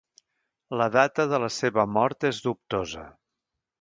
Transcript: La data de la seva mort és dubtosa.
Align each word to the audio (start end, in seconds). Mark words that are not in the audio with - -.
La 0.81 0.87
data 0.95 1.25
de 1.33 1.39
la 1.43 1.49
seva 1.57 1.85
mort 1.99 2.29
és 2.31 2.41
dubtosa. 2.47 3.05